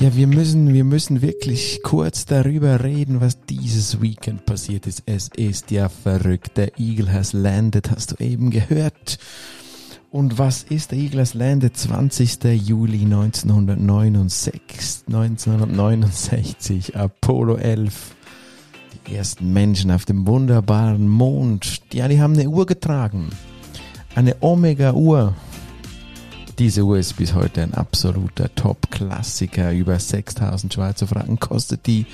Ja, 0.00 0.16
wir 0.16 0.26
müssen, 0.26 0.74
wir 0.74 0.82
müssen 0.84 1.22
wirklich 1.22 1.80
kurz 1.82 2.26
darüber 2.26 2.82
reden, 2.82 3.20
was 3.20 3.38
dieses 3.48 4.02
Weekend 4.02 4.44
passiert 4.44 4.88
ist. 4.88 5.04
Es 5.06 5.30
ist 5.36 5.70
ja 5.70 5.88
verrückt. 5.88 6.56
Der 6.56 6.76
Eagle 6.78 7.12
has 7.12 7.32
landed, 7.32 7.90
hast 7.90 8.12
du 8.12 8.24
eben 8.24 8.50
gehört. 8.50 9.18
Und 10.10 10.38
was 10.38 10.64
ist 10.64 10.90
der 10.90 10.98
Eagle 10.98 11.20
has 11.20 11.34
landed? 11.34 11.76
20. 11.76 12.42
Juli 12.66 13.02
1969, 13.02 15.04
1969, 15.06 16.96
Apollo 16.96 17.54
11. 17.56 18.16
Die 19.06 19.14
ersten 19.14 19.52
Menschen 19.52 19.92
auf 19.92 20.04
dem 20.04 20.26
wunderbaren 20.26 21.08
Mond. 21.08 21.82
Ja, 21.92 22.08
die 22.08 22.20
haben 22.20 22.34
eine 22.34 22.48
Uhr 22.48 22.66
getragen. 22.66 23.30
Eine 24.14 24.36
Omega-Uhr 24.40 25.34
diese 26.58 26.82
Uhr 26.82 26.98
ist 26.98 27.16
bis 27.16 27.34
heute 27.34 27.62
ein 27.62 27.74
absoluter 27.74 28.54
Top-Klassiker. 28.54 29.72
Über 29.72 29.98
6000 29.98 30.72
Schweizer 30.72 31.06
Franken 31.06 31.40
kostet 31.40 31.86
die 31.86 32.06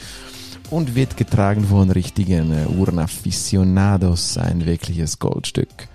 und 0.71 0.95
wird 0.95 1.17
getragen 1.17 1.65
von 1.65 1.91
richtigen 1.91 2.53
äh, 2.53 2.67
Uhrenaficionados. 2.67 4.39
Ein 4.39 4.67
wirkliches 4.67 5.19
Goldstück. 5.19 5.89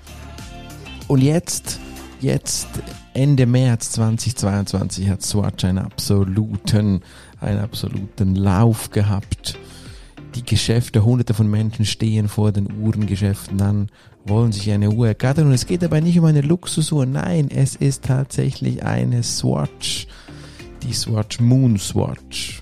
Und 1.08 1.22
jetzt, 1.22 1.80
jetzt 2.22 2.68
Ende 3.14 3.46
März 3.46 3.92
2022 3.92 5.10
hat 5.10 5.22
Swatch 5.22 5.64
einen 5.66 5.80
absoluten, 5.80 7.02
einen 7.40 7.60
absoluten 7.60 8.36
Lauf 8.36 8.90
gehabt 8.90 9.58
die 10.36 10.44
Geschäfte, 10.44 11.06
hunderte 11.06 11.34
von 11.34 11.50
Menschen 11.50 11.86
stehen 11.86 12.28
vor 12.28 12.52
den 12.52 12.68
Uhrengeschäften 12.82 13.62
an, 13.62 13.90
wollen 14.26 14.52
sich 14.52 14.70
eine 14.72 14.90
Uhr 14.90 15.08
ergattern. 15.08 15.48
Und 15.48 15.54
es 15.54 15.66
geht 15.66 15.82
dabei 15.82 16.02
nicht 16.02 16.20
um 16.20 16.26
eine 16.26 16.42
Luxusuhr. 16.42 17.06
Nein, 17.06 17.50
es 17.50 17.76
ist 17.76 18.04
tatsächlich 18.04 18.84
eine 18.84 19.24
Swatch. 19.24 20.08
Die 20.84 20.94
Swatch 20.94 21.40
Moon 21.40 21.78
Swatch. 21.78 22.62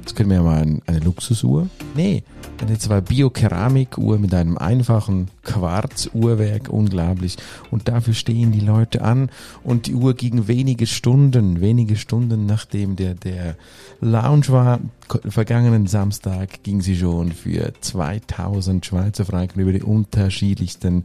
Jetzt 0.00 0.16
können 0.16 0.30
wir 0.30 0.38
ja 0.38 0.42
mal 0.42 0.80
eine 0.86 0.98
Luxusuhr. 0.98 1.68
Nee, 1.94 2.24
eine 2.62 2.78
zwar 2.78 3.00
Biokeramikuhr 3.02 4.18
mit 4.18 4.32
einem 4.32 4.56
einfachen 4.56 5.28
Quarzuhrwerk, 5.42 6.68
unglaublich. 6.68 7.36
Und 7.70 7.88
dafür 7.88 8.14
stehen 8.14 8.52
die 8.52 8.60
Leute 8.60 9.02
an 9.02 9.30
und 9.64 9.86
die 9.86 9.94
Uhr 9.94 10.14
ging 10.14 10.48
wenige 10.48 10.86
Stunden, 10.86 11.60
wenige 11.60 11.96
Stunden 11.96 12.46
nachdem 12.46 12.96
der, 12.96 13.14
der 13.14 13.56
Lounge 14.00 14.48
war, 14.48 14.80
vergangenen 15.28 15.86
Samstag 15.86 16.62
ging 16.62 16.80
sie 16.80 16.96
schon 16.96 17.32
für 17.32 17.72
2000 17.80 18.86
Schweizer 18.86 19.24
Franken 19.24 19.60
über 19.60 19.72
die 19.72 19.82
unterschiedlichsten 19.82 21.04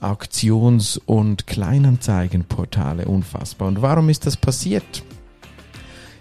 Auktions- 0.00 1.00
und 1.06 1.46
Kleinanzeigenportale. 1.46 3.06
Unfassbar. 3.06 3.68
Und 3.68 3.82
warum 3.82 4.08
ist 4.08 4.26
das 4.26 4.36
passiert? 4.36 5.02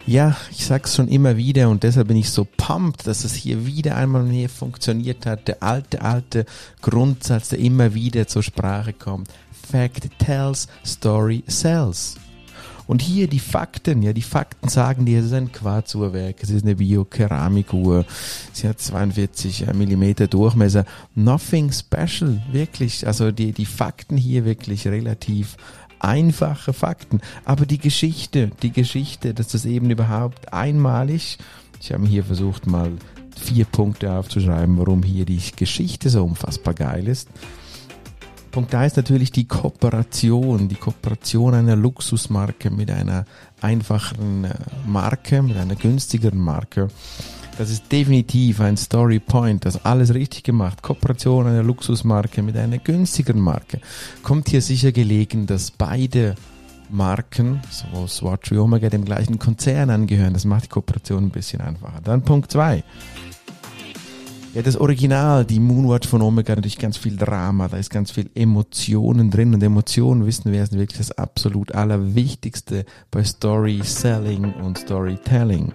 Ja, 0.08 0.38
ich 0.52 0.66
sag's 0.66 0.96
schon 0.96 1.10
immer 1.10 1.36
wieder 1.36 1.70
und 1.70 1.84
deshalb 1.84 2.08
bin 2.08 2.16
ich 2.16 2.30
so 2.30 2.48
pumped, 2.56 3.06
dass 3.08 3.26
es 3.26 3.34
hier 3.34 3.66
wieder 3.66 3.98
einmal 3.98 4.24
mehr 4.24 4.48
funktioniert 4.48 5.26
hat. 5.26 5.50
Der 5.50 5.62
alte, 5.62 6.02
alte 6.02 6.46
Grundsatz, 6.82 7.50
der 7.50 7.60
immer 7.60 7.94
wieder 7.94 8.26
zur 8.26 8.42
Sprache 8.42 8.94
kommt. 8.94 9.28
Fact 9.70 10.08
tells, 10.18 10.70
Story 10.86 11.44
sells. 11.48 12.16
Und 12.88 13.02
hier 13.02 13.28
die 13.28 13.40
Fakten, 13.40 14.02
ja, 14.02 14.14
die 14.14 14.22
Fakten 14.22 14.70
sagen 14.70 15.06
dir, 15.06 15.20
es 15.20 15.26
ist 15.26 15.34
ein 15.34 15.52
Quarzuhrwerk, 15.52 16.38
es 16.42 16.52
ist 16.52 16.64
eine 16.64 16.78
Biokeramikuhr, 16.78 18.06
sie 18.54 18.70
hat 18.70 18.80
42 18.80 19.66
Millimeter 19.74 20.28
Durchmesser, 20.28 20.86
nothing 21.14 21.70
special, 21.74 22.42
wirklich, 22.50 23.06
also 23.06 23.32
die, 23.32 23.52
die 23.52 23.66
Fakten 23.66 24.16
hier 24.16 24.46
wirklich 24.46 24.88
relativ 24.88 25.58
einfache 26.00 26.74
Fakten. 26.74 27.22
Aber 27.46 27.66
die 27.66 27.78
Geschichte, 27.78 28.52
die 28.62 28.72
Geschichte, 28.72 29.34
dass 29.34 29.50
das 29.50 29.66
eben 29.66 29.90
überhaupt 29.90 30.54
einmalig, 30.54 31.38
ich 31.82 31.92
habe 31.92 32.08
hier 32.08 32.24
versucht 32.24 32.68
mal 32.68 32.92
vier 33.36 33.66
Punkte 33.66 34.12
aufzuschreiben, 34.12 34.78
warum 34.78 35.04
hier 35.04 35.26
die 35.26 35.42
Geschichte 35.56 36.10
so 36.10 36.24
unfassbar 36.24 36.74
geil 36.74 37.08
ist. 37.08 37.30
Punkt 38.52 38.74
1 38.74 38.96
natürlich 38.96 39.32
die 39.32 39.48
Kooperation, 39.48 40.68
die 40.68 40.76
Kooperation 40.76 41.54
einer 41.54 41.76
Luxusmarke 41.76 42.72
mit 42.72 42.90
einer 42.90 43.26
einfachen 43.62 44.46
äh, 44.46 44.56
Marke, 44.88 45.44
mit 45.44 45.58
einer 45.58 45.76
günstigeren 45.76 46.40
Marke. 46.40 46.88
Das 47.58 47.72
ist 47.72 47.92
definitiv 47.92 48.62
ein 48.62 48.78
Story 48.78 49.20
Point, 49.20 49.66
das 49.66 49.84
alles 49.84 50.14
richtig 50.14 50.44
gemacht. 50.44 50.84
Kooperation 50.84 51.48
einer 51.48 51.64
Luxusmarke 51.64 52.44
mit 52.44 52.56
einer 52.56 52.78
günstigeren 52.78 53.42
Marke. 53.42 53.82
Kommt 54.22 54.50
hier 54.50 54.62
sicher 54.62 54.92
gelegen, 54.92 55.48
dass 55.48 55.72
beide 55.72 56.36
Marken, 56.92 57.60
sowohl 57.72 58.08
Swatch 58.08 58.52
wie 58.52 58.60
Omega, 58.60 58.90
dem 58.90 59.06
gleichen 59.06 59.40
Konzern 59.40 59.90
angehören. 59.90 60.34
Das 60.34 60.46
macht 60.46 60.66
die 60.66 60.70
Kooperation 60.70 61.26
ein 61.26 61.32
bisschen 61.32 61.62
einfacher. 61.62 62.00
Dann 62.04 62.22
Punkt 62.22 62.52
zwei. 62.52 62.84
Ja, 64.54 64.62
das 64.62 64.78
Original, 64.78 65.44
die 65.44 65.60
Moonwatch 65.60 66.08
von 66.08 66.22
Omega, 66.22 66.54
natürlich 66.54 66.78
ganz 66.78 66.98
viel 66.98 67.18
Drama, 67.18 67.68
da 67.68 67.78
ist 67.78 67.90
ganz 67.90 68.12
viel 68.12 68.30
Emotionen 68.36 69.32
drin 69.32 69.54
und 69.54 69.62
Emotionen, 69.62 70.26
wissen 70.26 70.52
wir, 70.52 70.66
sind 70.66 70.80
wirklich 70.80 71.00
das 71.00 71.12
absolut 71.12 71.74
Allerwichtigste 71.74 72.86
bei 73.12 73.24
Story 73.24 73.82
Selling 73.84 74.54
und 74.54 74.78
Storytelling. 74.78 75.74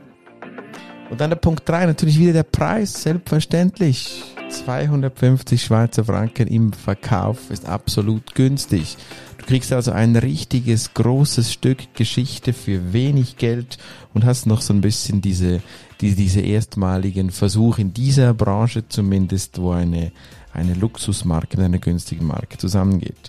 Und 1.12 1.20
dann 1.20 1.28
der 1.28 1.36
Punkt 1.36 1.68
3, 1.68 1.84
natürlich 1.84 2.18
wieder 2.18 2.32
der 2.32 2.42
Preis, 2.42 3.02
selbstverständlich. 3.02 4.22
250 4.48 5.62
Schweizer 5.62 6.06
Franken 6.06 6.48
im 6.48 6.72
Verkauf 6.72 7.50
ist 7.50 7.66
absolut 7.66 8.34
günstig. 8.34 8.96
Du 9.36 9.44
kriegst 9.44 9.74
also 9.74 9.92
ein 9.92 10.16
richtiges, 10.16 10.94
großes 10.94 11.52
Stück 11.52 11.92
Geschichte 11.92 12.54
für 12.54 12.94
wenig 12.94 13.36
Geld 13.36 13.76
und 14.14 14.24
hast 14.24 14.46
noch 14.46 14.62
so 14.62 14.72
ein 14.72 14.80
bisschen 14.80 15.20
diese, 15.20 15.60
die, 16.00 16.14
diese 16.14 16.40
erstmaligen 16.40 17.30
Versuche 17.30 17.82
in 17.82 17.92
dieser 17.92 18.32
Branche 18.32 18.88
zumindest, 18.88 19.60
wo 19.60 19.72
eine, 19.72 20.12
eine 20.54 20.72
Luxusmarke 20.72 21.58
mit 21.58 21.66
einer 21.66 21.78
günstigen 21.78 22.24
Marke 22.24 22.56
zusammengeht. 22.56 23.28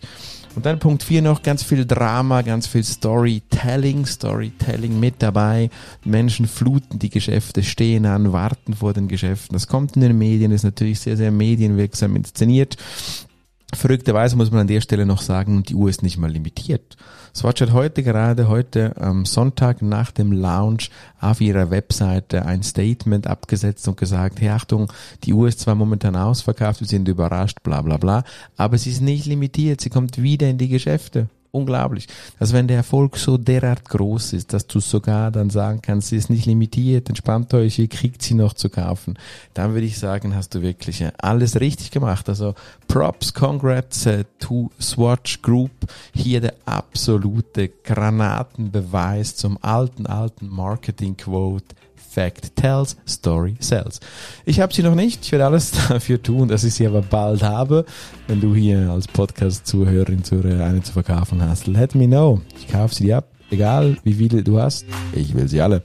Und 0.56 0.66
dann 0.68 0.80
Punkt 0.80 1.04
4 1.04 1.24
noch 1.24 1.42
ganz 1.42 1.64
viel 1.64 1.86
Drama, 1.86 2.44
ganz 2.44 2.68
viel 2.68 2.84
Storytelling, 2.84 4.06
Storytelling 4.06 5.00
mit 5.00 5.16
dabei. 5.20 5.70
Menschen 6.06 6.48
fluten 6.48 7.00
die 7.00 7.10
Geschäfte, 7.10 7.64
stehen 7.64 8.06
an, 8.06 8.34
warten 8.34 8.76
vor 8.76 8.94
den 8.94 9.08
Geschäften. 9.08 9.54
Das 9.54 9.68
kommt 9.68 9.96
in 9.96 10.02
den 10.02 10.18
Medien, 10.18 10.52
ist 10.52 10.64
natürlich 10.64 11.00
sehr, 11.00 11.18
sehr 11.18 11.32
medienwirksam 11.32 12.16
inszeniert. 12.16 12.78
Verrückterweise 13.76 14.36
muss 14.36 14.52
man 14.52 14.62
an 14.62 14.68
der 14.68 14.82
Stelle 14.82 15.06
noch 15.06 15.22
sagen, 15.22 15.64
die 15.64 15.76
Uhr 15.76 15.90
ist 15.90 16.04
nicht 16.04 16.18
mal 16.18 16.32
limitiert. 16.32 16.96
Swatch 17.36 17.62
hat 17.62 17.74
heute 17.74 18.04
gerade, 18.04 18.48
heute 18.48 18.96
am 18.98 19.26
Sonntag 19.26 19.82
nach 19.82 20.12
dem 20.12 20.32
Launch 20.32 20.92
auf 21.20 21.42
ihrer 21.42 21.72
Webseite 21.72 22.46
ein 22.46 22.62
Statement 22.64 23.28
abgesetzt 23.28 23.88
und 23.88 23.98
gesagt, 23.98 24.40
hey 24.40 24.50
Achtung, 24.50 24.92
die 25.24 25.34
Uhr 25.34 25.48
ist 25.48 25.60
zwar 25.60 25.76
momentan 25.76 26.16
ausverkauft, 26.16 26.82
wir 26.82 26.88
sind 26.88 27.08
überrascht, 27.08 27.64
bla 27.64 27.82
bla 27.82 27.98
bla, 27.98 28.24
aber 28.58 28.78
sie 28.78 28.92
ist 28.92 29.02
nicht 29.02 29.26
limitiert, 29.26 29.82
sie 29.82 29.90
kommt 29.90 30.22
wieder 30.22 30.48
in 30.48 30.58
die 30.58 30.70
Geschäfte 30.70 31.28
unglaublich. 31.54 32.08
Also 32.40 32.54
wenn 32.56 32.68
der 32.68 32.78
Erfolg 32.78 33.16
so 33.16 33.38
derart 33.38 33.88
groß 33.88 34.34
ist, 34.34 34.54
dass 34.54 34.66
du 34.66 34.80
sogar 34.80 35.30
dann 35.30 35.52
sagen 35.52 35.82
kannst, 35.82 36.10
sie 36.10 36.18
ist 36.18 36.30
nicht 36.30 36.48
limitiert, 36.48 37.10
entspannt 37.10 37.54
euch, 37.54 37.78
ihr 37.78 37.88
kriegt 37.88 38.24
sie 38.24 38.34
noch 38.34 38.54
zu 38.54 38.70
kaufen, 38.70 39.18
dann 39.54 39.74
würde 39.74 39.86
ich 39.86 40.00
sagen, 40.00 40.36
hast 40.36 40.56
du 40.56 40.62
wirklich 40.62 41.06
alles 41.20 41.60
richtig 41.60 41.92
gemacht. 41.92 42.28
Also 42.28 42.56
Props, 42.88 43.34
Congrats 43.34 44.06
uh, 44.08 44.24
to 44.40 44.72
Swatch 44.82 45.42
Group. 45.42 45.72
Hier 46.14 46.42
der 46.42 46.56
absolute 46.66 47.70
Granatenbeweis 47.70 49.36
zum 49.36 49.60
alten, 49.62 50.08
alten 50.08 50.48
Marketing-Quote 50.48 51.76
Fact 52.10 52.56
tells, 52.56 52.98
Story 53.08 53.56
sells. 53.60 54.00
Ich 54.46 54.60
habe 54.60 54.74
sie 54.74 54.84
noch 54.84 54.96
nicht. 54.96 55.26
Ich 55.26 55.32
werde 55.32 55.46
alles 55.46 55.72
dafür 55.90 56.22
tun, 56.22 56.48
dass 56.48 56.64
ich 56.64 56.74
sie 56.74 56.88
aber 56.88 57.02
bald 57.02 57.44
habe. 57.44 57.86
Wenn 58.28 58.42
du 58.42 58.54
hier 58.54 58.90
als 58.90 59.08
Podcast-Zuhörerin 59.08 60.24
eine 60.62 60.82
zu 60.82 60.94
verkaufen 60.94 61.42
hast, 61.42 61.68
let 61.68 61.96
me 61.96 62.08
know. 62.08 62.42
Ich 62.58 62.68
kaufe 62.68 62.94
sie 62.94 63.06
dir 63.06 63.18
ab. 63.18 63.28
Egal 63.50 63.98
wie 64.04 64.14
viele 64.14 64.44
du 64.44 64.60
hast. 64.60 64.86
Ich 65.14 65.36
will 65.36 65.48
sie 65.48 65.62
alle. 65.62 65.84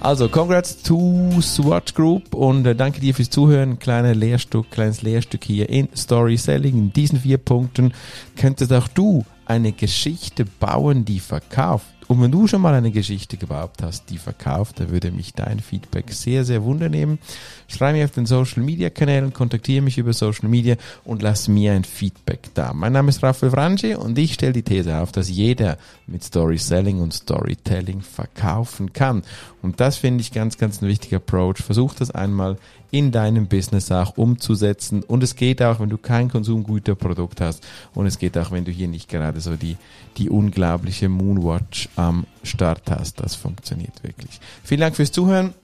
Also, 0.00 0.28
congrats 0.28 0.82
to 0.82 1.40
Swatch 1.40 1.94
Group 1.94 2.34
und 2.34 2.66
äh, 2.66 2.76
danke 2.76 3.00
dir 3.00 3.14
fürs 3.14 3.30
Zuhören. 3.30 3.78
Kleiner 3.78 4.14
Lehrstück, 4.14 4.70
kleines 4.70 5.02
Lehrstück 5.02 5.42
hier 5.42 5.68
in 5.68 5.88
Story 5.96 6.36
Selling. 6.36 6.76
In 6.78 6.92
diesen 6.92 7.20
vier 7.20 7.38
Punkten 7.38 7.92
könntest 8.36 8.72
auch 8.72 8.88
du 8.88 9.24
eine 9.46 9.72
Geschichte 9.72 10.44
bauen, 10.44 11.04
die 11.04 11.18
verkauft. 11.18 11.95
Und 12.08 12.22
wenn 12.22 12.30
du 12.30 12.46
schon 12.46 12.62
mal 12.62 12.74
eine 12.74 12.92
Geschichte 12.92 13.36
gebaut 13.36 13.82
hast, 13.82 14.10
die 14.10 14.18
verkauft, 14.18 14.78
dann 14.78 14.90
würde 14.90 15.10
mich 15.10 15.34
dein 15.34 15.58
Feedback 15.58 16.12
sehr, 16.12 16.44
sehr 16.44 16.62
wundernehmen. 16.62 17.18
Schreib 17.66 17.94
mir 17.94 18.04
auf 18.04 18.12
den 18.12 18.26
Social 18.26 18.62
Media 18.62 18.90
Kanälen, 18.90 19.32
kontaktiere 19.32 19.82
mich 19.82 19.98
über 19.98 20.12
Social 20.12 20.48
Media 20.48 20.76
und 21.04 21.22
lass 21.22 21.48
mir 21.48 21.72
ein 21.72 21.82
Feedback 21.82 22.50
da. 22.54 22.72
Mein 22.72 22.92
Name 22.92 23.08
ist 23.08 23.24
Raphael 23.24 23.50
Franchi 23.50 23.96
und 23.96 24.16
ich 24.18 24.34
stelle 24.34 24.52
die 24.52 24.62
These 24.62 24.96
auf, 24.98 25.10
dass 25.10 25.28
jeder 25.28 25.78
mit 26.06 26.22
Story 26.22 26.58
Selling 26.58 27.00
und 27.00 27.12
Storytelling 27.12 28.02
verkaufen 28.02 28.92
kann. 28.92 29.22
Und 29.62 29.80
das 29.80 29.96
finde 29.96 30.20
ich 30.20 30.30
ganz, 30.30 30.58
ganz 30.58 30.80
ein 30.80 30.88
wichtiger 30.88 31.16
Approach. 31.16 31.56
Versuch 31.56 31.94
das 31.94 32.12
einmal 32.12 32.56
in 32.90 33.10
deinem 33.10 33.46
Business 33.48 33.90
auch 33.90 34.16
umzusetzen. 34.16 35.02
Und 35.02 35.22
es 35.22 35.34
geht 35.34 35.60
auch, 35.62 35.80
wenn 35.80 35.88
du 35.88 35.98
kein 35.98 36.30
Konsumgüterprodukt 36.30 37.40
hast. 37.40 37.66
Und 37.94 38.06
es 38.06 38.18
geht 38.18 38.38
auch, 38.38 38.52
wenn 38.52 38.64
du 38.64 38.70
hier 38.70 38.88
nicht 38.88 39.08
gerade 39.08 39.40
so 39.40 39.56
die, 39.56 39.76
die 40.18 40.30
unglaubliche 40.30 41.08
Moonwatch 41.08 41.88
am 41.96 42.26
Start 42.42 42.90
hast. 42.90 43.20
Das 43.20 43.34
funktioniert 43.34 44.02
wirklich. 44.02 44.40
Vielen 44.62 44.80
Dank 44.80 44.96
fürs 44.96 45.12
Zuhören. 45.12 45.54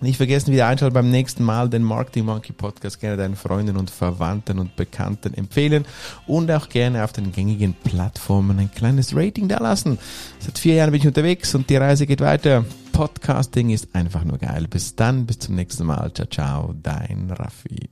Nicht 0.00 0.16
vergessen, 0.16 0.52
wieder 0.52 0.68
einschalten 0.68 0.94
beim 0.94 1.10
nächsten 1.10 1.42
Mal 1.42 1.68
den 1.68 1.82
Marketing 1.82 2.24
Monkey 2.24 2.52
Podcast 2.52 3.00
gerne 3.00 3.16
deinen 3.16 3.34
Freunden 3.34 3.76
und 3.76 3.90
Verwandten 3.90 4.60
und 4.60 4.76
Bekannten 4.76 5.34
empfehlen 5.34 5.86
und 6.26 6.48
auch 6.50 6.68
gerne 6.68 7.02
auf 7.02 7.12
den 7.12 7.32
gängigen 7.32 7.74
Plattformen 7.74 8.60
ein 8.60 8.70
kleines 8.72 9.16
Rating 9.16 9.48
da 9.48 9.58
lassen. 9.58 9.98
Seit 10.38 10.58
vier 10.58 10.74
Jahren 10.74 10.92
bin 10.92 11.00
ich 11.00 11.06
unterwegs 11.06 11.54
und 11.54 11.68
die 11.68 11.76
Reise 11.76 12.06
geht 12.06 12.20
weiter. 12.20 12.64
Podcasting 12.92 13.70
ist 13.70 13.94
einfach 13.94 14.24
nur 14.24 14.38
geil. 14.38 14.66
Bis 14.68 14.96
dann, 14.96 15.24
bis 15.24 15.38
zum 15.38 15.54
nächsten 15.54 15.86
Mal. 15.86 16.12
Ciao, 16.14 16.26
ciao, 16.26 16.74
dein 16.82 17.30
Raffi. 17.30 17.90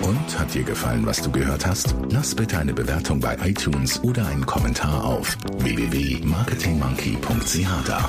Und 0.00 0.38
hat 0.38 0.54
dir 0.54 0.62
gefallen, 0.62 1.04
was 1.04 1.20
du 1.20 1.30
gehört 1.30 1.66
hast? 1.66 1.94
Lass 2.10 2.34
bitte 2.34 2.58
eine 2.58 2.72
Bewertung 2.72 3.20
bei 3.20 3.36
iTunes 3.44 4.02
oder 4.02 4.26
einen 4.28 4.46
Kommentar 4.46 5.04
auf 5.04 5.36
www.marketingmonkey.ch 5.58 7.86
da. 7.86 8.08